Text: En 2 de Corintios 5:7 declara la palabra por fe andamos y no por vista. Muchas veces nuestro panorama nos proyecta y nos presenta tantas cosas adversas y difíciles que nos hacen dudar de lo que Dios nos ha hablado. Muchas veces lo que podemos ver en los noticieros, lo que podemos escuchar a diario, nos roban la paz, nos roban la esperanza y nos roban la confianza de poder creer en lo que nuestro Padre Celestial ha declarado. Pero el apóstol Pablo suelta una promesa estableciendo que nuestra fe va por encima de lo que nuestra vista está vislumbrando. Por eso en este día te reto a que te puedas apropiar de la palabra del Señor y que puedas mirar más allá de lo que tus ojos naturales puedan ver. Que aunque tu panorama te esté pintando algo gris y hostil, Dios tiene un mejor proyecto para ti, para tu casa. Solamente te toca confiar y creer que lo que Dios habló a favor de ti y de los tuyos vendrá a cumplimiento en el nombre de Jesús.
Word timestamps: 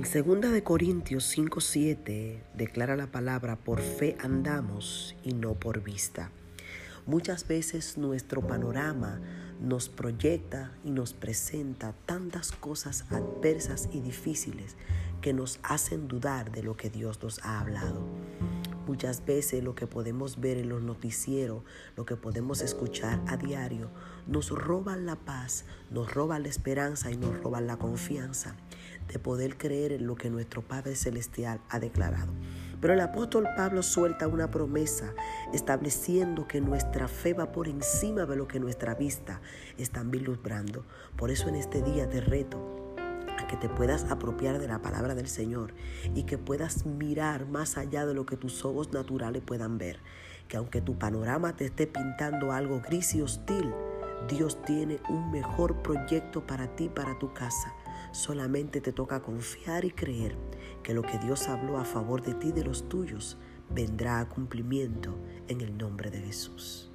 En 0.00 0.06
2 0.40 0.50
de 0.50 0.62
Corintios 0.62 1.24
5:7 1.36 2.42
declara 2.54 2.96
la 2.96 3.08
palabra 3.08 3.56
por 3.56 3.82
fe 3.82 4.16
andamos 4.18 5.14
y 5.22 5.34
no 5.34 5.52
por 5.52 5.82
vista. 5.82 6.30
Muchas 7.04 7.46
veces 7.46 7.98
nuestro 7.98 8.40
panorama 8.40 9.20
nos 9.60 9.90
proyecta 9.90 10.72
y 10.84 10.90
nos 10.90 11.12
presenta 11.12 11.92
tantas 12.06 12.50
cosas 12.50 13.04
adversas 13.10 13.90
y 13.92 14.00
difíciles 14.00 14.76
que 15.20 15.34
nos 15.34 15.60
hacen 15.62 16.08
dudar 16.08 16.50
de 16.50 16.62
lo 16.62 16.78
que 16.78 16.88
Dios 16.88 17.22
nos 17.22 17.38
ha 17.44 17.60
hablado. 17.60 18.00
Muchas 18.86 19.26
veces 19.26 19.62
lo 19.62 19.74
que 19.74 19.86
podemos 19.86 20.40
ver 20.40 20.56
en 20.56 20.70
los 20.70 20.80
noticieros, 20.80 21.62
lo 21.94 22.06
que 22.06 22.16
podemos 22.16 22.62
escuchar 22.62 23.20
a 23.26 23.36
diario, 23.36 23.90
nos 24.26 24.48
roban 24.48 25.04
la 25.04 25.16
paz, 25.16 25.66
nos 25.90 26.14
roban 26.14 26.44
la 26.44 26.48
esperanza 26.48 27.10
y 27.10 27.18
nos 27.18 27.38
roban 27.42 27.66
la 27.66 27.76
confianza 27.76 28.56
de 29.08 29.18
poder 29.18 29.56
creer 29.56 29.92
en 29.92 30.06
lo 30.06 30.14
que 30.14 30.30
nuestro 30.30 30.62
Padre 30.62 30.94
Celestial 30.94 31.60
ha 31.68 31.78
declarado. 31.78 32.32
Pero 32.80 32.94
el 32.94 33.00
apóstol 33.00 33.46
Pablo 33.56 33.82
suelta 33.82 34.26
una 34.26 34.50
promesa 34.50 35.12
estableciendo 35.52 36.48
que 36.48 36.60
nuestra 36.60 37.08
fe 37.08 37.34
va 37.34 37.52
por 37.52 37.68
encima 37.68 38.24
de 38.24 38.36
lo 38.36 38.48
que 38.48 38.58
nuestra 38.58 38.94
vista 38.94 39.40
está 39.76 40.02
vislumbrando. 40.02 40.86
Por 41.16 41.30
eso 41.30 41.48
en 41.48 41.56
este 41.56 41.82
día 41.82 42.08
te 42.08 42.20
reto 42.20 42.94
a 43.38 43.46
que 43.46 43.56
te 43.56 43.68
puedas 43.68 44.04
apropiar 44.10 44.58
de 44.58 44.68
la 44.68 44.80
palabra 44.80 45.14
del 45.14 45.28
Señor 45.28 45.74
y 46.14 46.22
que 46.22 46.38
puedas 46.38 46.86
mirar 46.86 47.46
más 47.46 47.76
allá 47.76 48.06
de 48.06 48.14
lo 48.14 48.24
que 48.24 48.38
tus 48.38 48.64
ojos 48.64 48.92
naturales 48.92 49.42
puedan 49.44 49.76
ver. 49.76 50.00
Que 50.48 50.56
aunque 50.56 50.80
tu 50.80 50.98
panorama 50.98 51.54
te 51.54 51.66
esté 51.66 51.86
pintando 51.86 52.52
algo 52.52 52.80
gris 52.80 53.14
y 53.14 53.20
hostil, 53.20 53.74
Dios 54.28 54.62
tiene 54.62 55.00
un 55.08 55.30
mejor 55.30 55.82
proyecto 55.82 56.46
para 56.46 56.74
ti, 56.76 56.88
para 56.88 57.18
tu 57.18 57.32
casa. 57.32 57.74
Solamente 58.12 58.80
te 58.80 58.92
toca 58.92 59.22
confiar 59.22 59.84
y 59.84 59.90
creer 59.90 60.36
que 60.82 60.94
lo 60.94 61.02
que 61.02 61.18
Dios 61.18 61.48
habló 61.48 61.78
a 61.78 61.84
favor 61.84 62.22
de 62.22 62.34
ti 62.34 62.48
y 62.48 62.52
de 62.52 62.64
los 62.64 62.88
tuyos 62.88 63.38
vendrá 63.70 64.20
a 64.20 64.28
cumplimiento 64.28 65.16
en 65.46 65.60
el 65.60 65.76
nombre 65.76 66.10
de 66.10 66.20
Jesús. 66.20 66.89